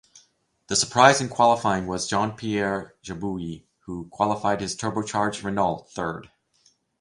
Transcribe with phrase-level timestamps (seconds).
[0.65, 6.31] The surprise in qualifying was Jean-Pierre Jabouille who qualified his turbocharged Renault third.